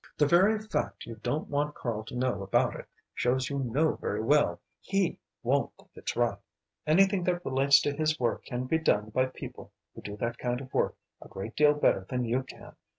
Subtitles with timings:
[0.17, 4.23] The very fact you don't want Karl to know about it shows you know very
[4.23, 6.39] well he won't think it's right.
[6.87, 10.59] Anything that relates to his work can be done by people who do that kind
[10.59, 12.75] of work a great deal better than you can.